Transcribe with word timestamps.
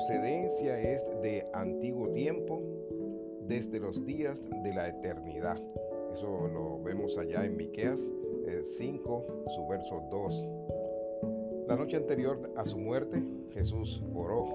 procedencia 0.00 0.80
es 0.80 1.04
de 1.20 1.46
antiguo 1.52 2.08
tiempo, 2.08 2.62
desde 3.42 3.78
los 3.78 4.02
días 4.06 4.40
de 4.62 4.72
la 4.72 4.88
eternidad. 4.88 5.60
Eso 6.10 6.48
lo 6.48 6.82
vemos 6.82 7.18
allá 7.18 7.44
en 7.44 7.58
Miqueas 7.58 8.00
5, 8.62 9.24
eh, 9.28 9.50
su 9.54 9.66
verso 9.68 10.02
2. 10.10 10.48
La 11.68 11.76
noche 11.76 11.98
anterior 11.98 12.50
a 12.56 12.64
su 12.64 12.78
muerte, 12.78 13.22
Jesús 13.52 14.02
oró. 14.14 14.46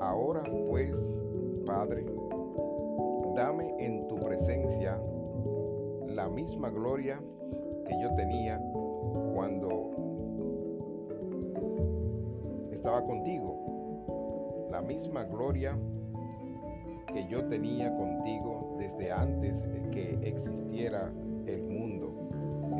Ahora 0.00 0.44
pues, 0.68 1.18
Padre, 1.64 2.04
dame 3.34 3.74
en 3.84 4.06
tu 4.06 4.14
presencia 4.20 5.02
la 6.06 6.28
misma 6.28 6.70
gloria 6.70 7.20
que 7.84 8.00
yo 8.00 8.14
tenía 8.14 8.62
cuando 9.34 9.90
estaba 12.86 13.04
contigo, 13.04 14.68
la 14.70 14.80
misma 14.80 15.24
gloria 15.24 15.76
que 17.12 17.26
yo 17.26 17.44
tenía 17.48 17.92
contigo 17.96 18.76
desde 18.78 19.10
antes 19.10 19.66
que 19.90 20.16
existiera 20.22 21.12
el 21.46 21.64
mundo. 21.64 22.14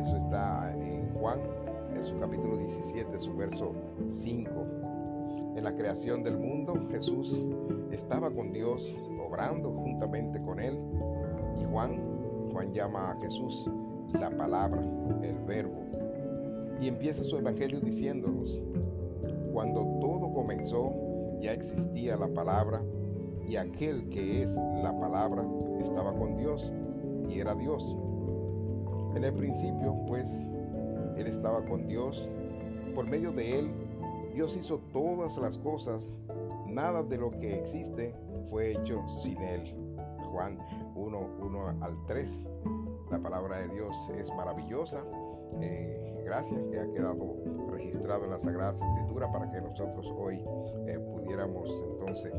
Eso 0.01 0.17
está 0.17 0.73
en 0.77 1.13
Juan, 1.17 1.41
en 1.93 2.05
su 2.05 2.15
capítulo 2.19 2.57
17, 2.57 3.19
su 3.19 3.35
verso 3.35 3.73
5. 4.07 4.49
En 5.57 5.65
la 5.65 5.75
creación 5.75 6.23
del 6.23 6.39
mundo, 6.39 6.87
Jesús 6.89 7.49
estaba 7.91 8.31
con 8.31 8.53
Dios, 8.53 8.95
obrando 9.21 9.73
juntamente 9.73 10.41
con 10.41 10.61
Él. 10.61 10.79
Y 11.61 11.65
Juan, 11.65 12.01
Juan 12.53 12.73
llama 12.73 13.11
a 13.11 13.21
Jesús 13.21 13.69
la 14.13 14.31
palabra, 14.31 14.83
el 15.23 15.37
verbo. 15.41 15.83
Y 16.81 16.87
empieza 16.87 17.25
su 17.25 17.39
evangelio 17.39 17.81
diciéndonos, 17.81 18.61
cuando 19.57 19.87
todo 20.03 20.35
comenzó, 20.35 20.93
ya 21.41 21.55
existía 21.55 22.15
la 22.19 22.29
palabra 22.29 22.83
y 23.49 23.57
aquel 23.57 24.07
que 24.11 24.43
es 24.43 24.55
la 24.83 24.95
palabra 25.01 25.47
estaba 25.81 26.15
con 26.15 26.37
Dios 26.37 26.71
y 27.27 27.41
era 27.41 27.55
Dios. 27.55 27.97
En 29.15 29.25
el 29.25 29.33
principio, 29.33 29.97
pues, 30.09 30.47
Él 31.17 31.27
estaba 31.27 31.65
con 31.65 31.87
Dios. 31.87 32.29
Por 32.95 33.07
medio 33.07 33.33
de 33.33 33.61
Él, 33.61 33.71
Dios 34.35 34.59
hizo 34.59 34.79
todas 34.93 35.39
las 35.39 35.57
cosas. 35.57 36.21
Nada 36.67 37.03
de 37.03 37.17
lo 37.17 37.31
que 37.31 37.59
existe 37.59 38.15
fue 38.51 38.73
hecho 38.73 39.09
sin 39.09 39.41
Él. 39.41 39.75
Juan 40.33 40.59
1, 40.97 41.19
1 41.41 41.69
al 41.81 41.97
3. 42.09 42.47
La 43.11 43.23
palabra 43.23 43.61
de 43.61 43.69
Dios 43.69 44.11
es 44.19 44.31
maravillosa. 44.35 45.03
Eh, 45.63 46.16
gracias 46.27 46.61
que 46.71 46.81
ha 46.81 46.93
quedado 46.93 47.37
registrado 47.71 48.25
en 48.25 48.31
la 48.31 48.39
Sagrada 48.39 48.73
Escritura 48.73 49.31
para 49.31 49.49
que 49.49 49.61
nosotros 49.61 50.13
hoy 50.19 50.43
eh, 50.89 50.99
pudiéramos 50.99 51.85
entonces 51.93 52.33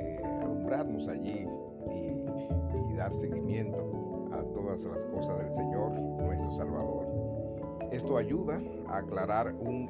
eh, 0.00 0.22
alumbrarnos 0.42 1.06
allí 1.06 1.46
y, 1.86 2.92
y 2.92 2.96
dar 2.96 3.14
seguimiento 3.14 4.28
a 4.32 4.42
todas 4.52 4.82
las 4.84 5.04
cosas 5.06 5.38
del 5.38 5.50
Señor, 5.50 5.92
nuestro 5.92 6.50
Salvador. 6.50 7.06
Esto 7.92 8.16
ayuda 8.16 8.60
a 8.88 8.98
aclarar 8.98 9.54
un 9.54 9.88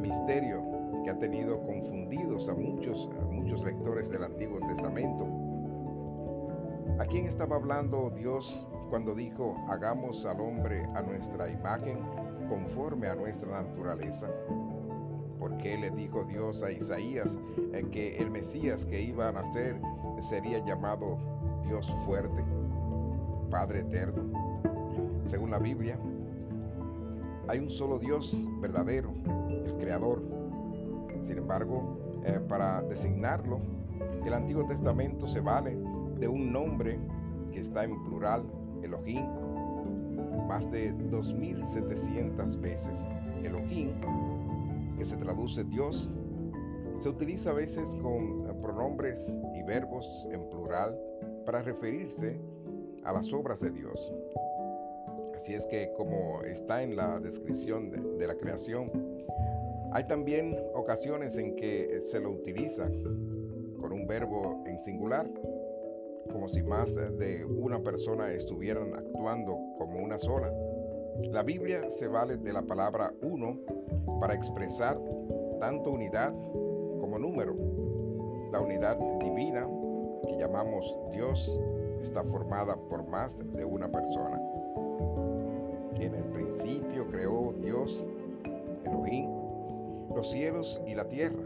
misterio 0.00 0.60
que 1.04 1.10
ha 1.10 1.18
tenido 1.18 1.62
confundidos 1.62 2.48
a 2.48 2.54
muchos, 2.54 3.08
a 3.20 3.24
muchos 3.26 3.62
lectores 3.64 4.10
del 4.10 4.24
Antiguo 4.24 4.58
Testamento. 4.66 5.28
¿A 6.98 7.06
quién 7.06 7.26
estaba 7.26 7.56
hablando 7.56 8.10
Dios 8.10 8.66
cuando 8.90 9.14
dijo, 9.14 9.56
hagamos 9.68 10.24
al 10.26 10.40
hombre 10.40 10.84
a 10.94 11.02
nuestra 11.02 11.50
imagen, 11.50 11.98
conforme 12.48 13.08
a 13.08 13.14
nuestra 13.14 13.62
naturaleza? 13.62 14.28
Porque 15.38 15.76
le 15.76 15.90
dijo 15.90 16.24
Dios 16.24 16.62
a 16.62 16.70
Isaías 16.70 17.38
que 17.90 18.16
el 18.18 18.30
Mesías 18.30 18.84
que 18.84 19.00
iba 19.00 19.28
a 19.28 19.32
nacer 19.32 19.80
sería 20.20 20.64
llamado 20.64 21.18
Dios 21.66 21.92
fuerte, 22.04 22.44
Padre 23.50 23.80
eterno. 23.80 24.22
Según 25.24 25.50
la 25.50 25.58
Biblia, 25.58 25.98
hay 27.48 27.58
un 27.58 27.70
solo 27.70 27.98
Dios 27.98 28.36
verdadero, 28.60 29.12
el 29.64 29.76
Creador. 29.78 30.22
Sin 31.20 31.38
embargo, 31.38 31.98
eh, 32.24 32.40
para 32.48 32.82
designarlo, 32.82 33.60
el 34.24 34.32
Antiguo 34.32 34.66
Testamento 34.66 35.26
se 35.26 35.40
vale 35.40 35.76
de 36.18 36.28
un 36.28 36.52
nombre 36.52 36.98
que 37.52 37.60
está 37.60 37.84
en 37.84 38.02
plural, 38.04 38.44
Elohim, 38.82 39.26
más 40.46 40.70
de 40.70 40.94
2.700 40.94 42.60
veces. 42.60 43.04
Elohim, 43.42 43.92
que 44.96 45.04
se 45.04 45.16
traduce 45.16 45.64
Dios, 45.64 46.10
se 46.96 47.08
utiliza 47.08 47.50
a 47.50 47.54
veces 47.54 47.96
con 47.96 48.48
eh, 48.48 48.54
pronombres 48.62 49.36
y 49.54 49.62
verbos 49.62 50.28
en 50.30 50.48
plural 50.48 50.98
para 51.44 51.62
referirse 51.62 52.38
a 53.04 53.12
las 53.12 53.32
obras 53.32 53.60
de 53.60 53.70
Dios. 53.70 54.12
Así 55.34 55.54
es 55.54 55.66
que 55.66 55.92
como 55.96 56.42
está 56.44 56.82
en 56.82 56.96
la 56.96 57.18
descripción 57.18 57.90
de, 57.90 58.26
la 58.26 58.36
creación, 58.36 58.90
hay 59.92 60.06
también 60.06 60.56
ocasiones 60.74 61.36
en 61.36 61.56
que 61.56 62.00
se 62.00 62.20
lo 62.20 62.30
utiliza 62.30 62.88
con 63.80 63.92
un 63.92 64.06
verbo 64.06 64.62
en 64.66 64.78
singular, 64.78 65.28
como 66.30 66.48
si 66.48 66.62
más 66.62 66.94
de 66.94 67.44
una 67.44 67.82
persona 67.82 68.32
estuvieran 68.32 68.92
actuando 68.96 69.58
como 69.78 70.00
una 70.00 70.18
sola. 70.18 70.52
La 71.30 71.42
Biblia 71.42 71.90
se 71.90 72.08
vale 72.08 72.36
de 72.36 72.52
la 72.52 72.62
palabra 72.62 73.12
uno 73.22 73.58
para 74.20 74.34
expresar 74.34 75.00
tanto 75.60 75.90
unidad 75.90 76.32
como 77.00 77.18
número. 77.18 77.54
La 78.52 78.60
unidad 78.60 78.98
divina 79.20 79.68
que 80.26 80.36
llamamos 80.38 80.96
Dios 81.12 81.60
está 82.00 82.24
formada 82.24 82.76
por 82.88 83.06
más 83.08 83.38
de 83.54 83.64
una 83.64 83.90
persona. 83.90 84.40
En 85.96 86.14
el 86.14 86.24
principio 86.24 87.06
creó 87.08 87.54
Dios, 87.60 88.04
Elohim, 88.84 89.30
los 90.14 90.30
cielos 90.30 90.82
y 90.86 90.94
la 90.94 91.08
tierra. 91.08 91.42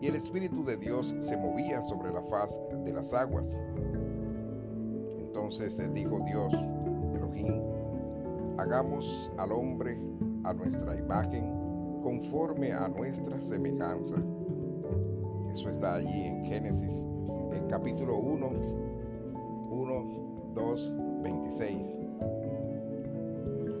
Y 0.00 0.06
el 0.06 0.16
Espíritu 0.16 0.64
de 0.64 0.76
Dios 0.78 1.14
se 1.18 1.36
movía 1.36 1.82
sobre 1.82 2.12
la 2.12 2.22
faz 2.22 2.58
de 2.84 2.92
las 2.92 3.12
aguas. 3.12 3.60
Entonces 5.18 5.78
dijo 5.92 6.20
Dios, 6.26 6.52
Elohim, 7.14 7.62
hagamos 8.58 9.30
al 9.38 9.52
hombre 9.52 9.98
a 10.44 10.54
nuestra 10.54 10.96
imagen, 10.96 11.44
conforme 12.02 12.72
a 12.72 12.88
nuestra 12.88 13.40
semejanza. 13.40 14.22
Eso 15.52 15.68
está 15.68 15.96
allí 15.96 16.22
en 16.26 16.44
Génesis, 16.46 17.04
en 17.52 17.66
capítulo 17.68 18.16
1, 18.16 18.50
1, 19.70 20.52
2, 20.54 20.96
26. 21.22 21.98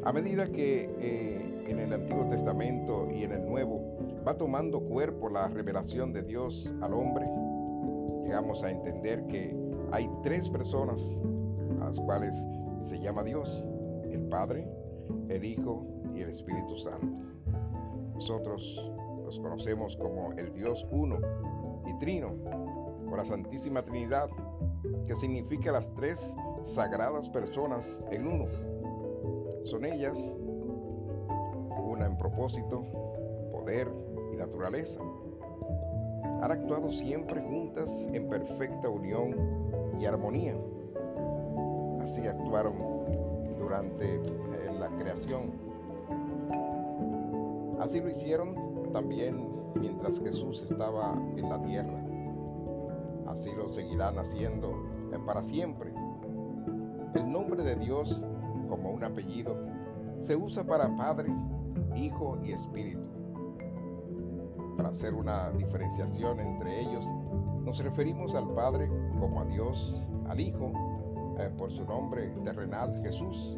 A 0.04 0.12
medida 0.12 0.46
que 0.48 0.90
eh, 0.98 1.59
en 1.70 1.78
el 1.80 1.92
Antiguo 1.92 2.26
Testamento 2.26 3.08
y 3.10 3.24
en 3.24 3.32
el 3.32 3.46
Nuevo 3.46 3.96
va 4.26 4.36
tomando 4.36 4.80
cuerpo 4.80 5.28
la 5.28 5.48
revelación 5.48 6.12
de 6.12 6.22
Dios 6.22 6.72
al 6.82 6.94
hombre, 6.94 7.26
llegamos 8.24 8.62
a 8.62 8.70
entender 8.70 9.26
que 9.26 9.56
hay 9.92 10.10
tres 10.22 10.48
personas 10.48 11.20
a 11.80 11.86
las 11.86 11.98
cuales 12.00 12.36
se 12.80 12.98
llama 13.00 13.24
Dios, 13.24 13.64
el 14.10 14.22
Padre, 14.28 14.68
el 15.28 15.44
Hijo 15.44 15.86
y 16.14 16.20
el 16.20 16.28
Espíritu 16.28 16.76
Santo. 16.76 17.22
Nosotros 18.14 18.90
los 19.24 19.38
conocemos 19.38 19.96
como 19.96 20.32
el 20.32 20.52
Dios 20.52 20.86
uno 20.90 21.18
y 21.86 21.96
trino, 21.98 22.34
o 23.10 23.16
la 23.16 23.24
Santísima 23.24 23.82
Trinidad, 23.82 24.28
que 25.06 25.14
significa 25.14 25.72
las 25.72 25.92
tres 25.94 26.34
sagradas 26.62 27.28
personas 27.28 28.02
en 28.10 28.26
uno 28.26 28.46
son 29.64 29.84
ellas, 29.84 30.30
en 32.06 32.16
propósito, 32.16 32.84
poder 33.52 33.92
y 34.32 34.36
naturaleza. 34.36 35.00
Han 36.42 36.50
actuado 36.50 36.90
siempre 36.90 37.40
juntas 37.40 38.08
en 38.12 38.28
perfecta 38.28 38.88
unión 38.88 39.34
y 39.98 40.06
armonía. 40.06 40.54
Así 42.00 42.26
actuaron 42.26 42.74
durante 43.58 44.16
eh, 44.16 44.20
la 44.78 44.88
creación. 44.96 45.52
Así 47.78 48.00
lo 48.00 48.10
hicieron 48.10 48.92
también 48.92 49.46
mientras 49.74 50.18
Jesús 50.20 50.62
estaba 50.62 51.14
en 51.36 51.48
la 51.48 51.62
tierra. 51.62 52.04
Así 53.26 53.50
lo 53.56 53.72
seguirán 53.72 54.18
haciendo 54.18 54.70
eh, 55.12 55.18
para 55.26 55.42
siempre. 55.42 55.92
El 57.14 57.30
nombre 57.30 57.62
de 57.62 57.76
Dios 57.76 58.20
como 58.70 58.90
un 58.92 59.04
apellido, 59.04 59.56
se 60.18 60.36
usa 60.36 60.64
para 60.64 60.96
Padre, 60.96 61.28
Hijo 61.96 62.38
y 62.44 62.52
Espíritu. 62.52 63.00
Para 64.76 64.90
hacer 64.90 65.14
una 65.14 65.50
diferenciación 65.50 66.40
entre 66.40 66.80
ellos, 66.80 67.06
nos 67.64 67.82
referimos 67.82 68.34
al 68.34 68.48
Padre 68.54 68.88
como 69.18 69.40
a 69.40 69.44
Dios, 69.44 69.94
al 70.28 70.40
Hijo 70.40 70.72
eh, 71.38 71.50
por 71.56 71.70
su 71.70 71.84
nombre 71.84 72.30
terrenal 72.44 73.00
Jesús, 73.02 73.56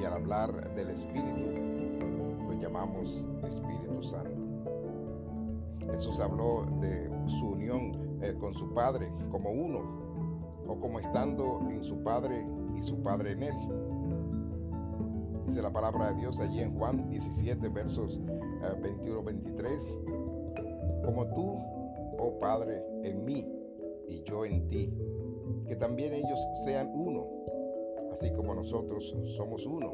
y 0.00 0.04
al 0.04 0.12
hablar 0.12 0.74
del 0.74 0.90
Espíritu, 0.90 2.46
lo 2.46 2.52
llamamos 2.60 3.26
Espíritu 3.44 4.02
Santo. 4.02 4.48
Jesús 5.90 6.20
habló 6.20 6.66
de 6.80 7.10
su 7.26 7.48
unión 7.48 8.18
eh, 8.22 8.34
con 8.38 8.54
su 8.54 8.72
Padre 8.74 9.10
como 9.30 9.50
uno, 9.50 9.80
o 10.66 10.78
como 10.78 10.98
estando 10.98 11.60
en 11.70 11.82
su 11.82 12.02
Padre 12.02 12.46
y 12.76 12.82
su 12.82 13.02
Padre 13.02 13.32
en 13.32 13.42
él. 13.44 13.87
Dice 15.48 15.62
la 15.62 15.72
palabra 15.72 16.12
de 16.12 16.20
Dios 16.20 16.40
allí 16.40 16.60
en 16.60 16.76
Juan 16.78 17.08
17, 17.08 17.70
versos 17.70 18.20
21-23, 18.20 19.64
eh, 19.64 21.02
como 21.02 21.26
tú, 21.28 21.56
oh 22.18 22.38
Padre, 22.38 22.84
en 23.02 23.24
mí 23.24 23.50
y 24.08 24.22
yo 24.24 24.44
en 24.44 24.68
ti, 24.68 24.92
que 25.66 25.74
también 25.74 26.12
ellos 26.12 26.38
sean 26.66 26.92
uno, 26.94 27.26
así 28.12 28.30
como 28.32 28.54
nosotros 28.54 29.16
somos 29.38 29.64
uno, 29.64 29.90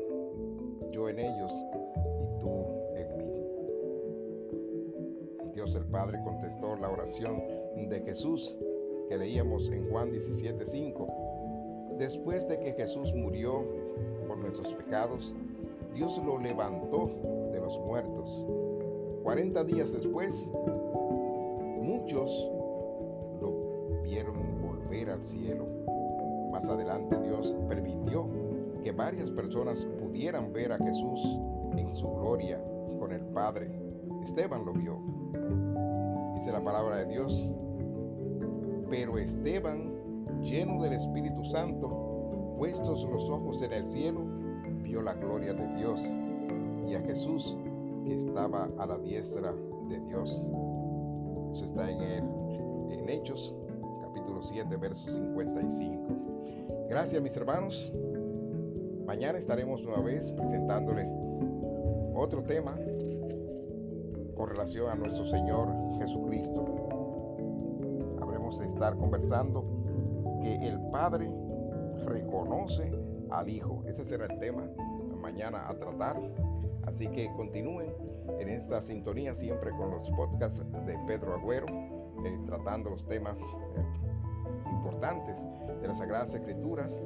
yo 0.90 1.08
en 1.08 1.20
ellos 1.20 1.52
y 2.18 2.40
tú 2.40 2.66
en 2.96 3.16
mí. 3.16 3.32
Dios 5.52 5.76
el 5.76 5.86
Padre 5.86 6.18
contestó 6.24 6.74
la 6.74 6.90
oración 6.90 7.40
de 7.76 8.00
Jesús 8.00 8.58
que 9.08 9.16
leíamos 9.16 9.70
en 9.70 9.88
Juan 9.88 10.10
17:5. 10.10 11.94
Después 11.96 12.48
de 12.48 12.58
que 12.58 12.72
Jesús 12.72 13.14
murió 13.14 13.64
por 14.34 14.42
nuestros 14.42 14.74
pecados, 14.74 15.32
Dios 15.94 16.20
lo 16.24 16.38
levantó 16.38 17.08
de 17.52 17.60
los 17.60 17.78
muertos. 17.78 18.44
40 19.22 19.62
días 19.64 19.92
después, 19.92 20.50
muchos 21.80 22.50
lo 23.40 24.00
vieron 24.02 24.34
volver 24.60 25.10
al 25.10 25.24
cielo. 25.24 25.66
Más 26.50 26.68
adelante 26.68 27.16
Dios 27.20 27.56
permitió 27.68 28.26
que 28.82 28.90
varias 28.90 29.30
personas 29.30 29.86
pudieran 30.00 30.52
ver 30.52 30.72
a 30.72 30.78
Jesús 30.78 31.38
en 31.76 31.88
su 31.90 32.10
gloria 32.14 32.60
con 32.98 33.12
el 33.12 33.22
Padre. 33.26 33.70
Esteban 34.24 34.64
lo 34.64 34.72
vio. 34.72 34.98
Dice 36.34 36.50
la 36.50 36.62
palabra 36.62 36.96
de 36.96 37.06
Dios. 37.06 37.52
Pero 38.90 39.16
Esteban, 39.16 39.94
lleno 40.42 40.82
del 40.82 40.94
Espíritu 40.94 41.44
Santo, 41.44 42.13
puestos 42.64 43.04
los 43.04 43.28
ojos 43.28 43.60
en 43.60 43.74
el 43.74 43.84
cielo, 43.84 44.22
vio 44.82 45.02
la 45.02 45.12
gloria 45.12 45.52
de 45.52 45.66
Dios 45.76 46.02
y 46.88 46.94
a 46.94 47.00
Jesús 47.00 47.58
que 48.06 48.14
estaba 48.14 48.70
a 48.78 48.86
la 48.86 48.96
diestra 49.00 49.52
de 49.90 50.00
Dios. 50.00 50.50
Eso 51.52 51.66
está 51.66 51.90
en, 51.90 52.00
el, 52.00 52.24
en 52.90 53.08
Hechos, 53.10 53.54
capítulo 54.00 54.42
7, 54.42 54.74
verso 54.78 55.12
55. 55.12 56.08
Gracias 56.88 57.22
mis 57.22 57.36
hermanos. 57.36 57.92
Mañana 59.04 59.36
estaremos 59.36 59.82
nueva 59.82 60.00
vez 60.00 60.32
presentándole 60.32 61.06
otro 62.14 62.44
tema 62.44 62.78
con 64.36 64.48
relación 64.48 64.88
a 64.88 64.94
nuestro 64.94 65.26
Señor 65.26 65.68
Jesucristo. 65.98 66.64
Habremos 68.22 68.58
de 68.58 68.68
estar 68.68 68.96
conversando 68.96 69.66
que 70.40 70.54
el 70.66 70.80
Padre 70.90 71.30
reconoce 72.04 72.92
al 73.30 73.48
Hijo. 73.48 73.82
Ese 73.86 74.04
será 74.04 74.26
el 74.26 74.38
tema 74.38 74.68
mañana 75.20 75.68
a 75.68 75.78
tratar. 75.78 76.20
Así 76.86 77.08
que 77.08 77.32
continúen 77.34 77.94
en 78.38 78.48
esta 78.48 78.80
sintonía 78.82 79.34
siempre 79.34 79.70
con 79.72 79.90
los 79.90 80.10
podcasts 80.10 80.62
de 80.86 80.98
Pedro 81.06 81.34
Agüero, 81.34 81.66
eh, 81.66 82.38
tratando 82.44 82.90
los 82.90 83.06
temas 83.06 83.40
eh, 83.40 83.84
importantes 84.70 85.46
de 85.80 85.88
las 85.88 85.98
Sagradas 85.98 86.34
Escrituras, 86.34 87.00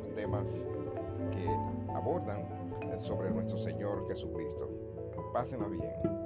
los 0.00 0.14
temas 0.14 0.66
que 1.30 1.48
abordan 1.94 2.64
sobre 2.98 3.30
nuestro 3.30 3.58
Señor 3.58 4.06
Jesucristo. 4.08 4.68
Pásenla 5.32 5.68
bien. 5.68 6.23